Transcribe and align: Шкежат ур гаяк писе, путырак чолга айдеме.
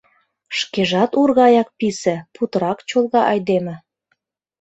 Шкежат 0.57 1.11
ур 1.21 1.29
гаяк 1.39 1.69
писе, 1.77 2.15
путырак 2.35 2.79
чолга 2.89 3.21
айдеме. 3.31 3.75